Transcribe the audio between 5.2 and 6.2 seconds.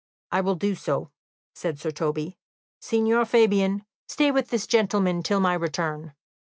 till my return."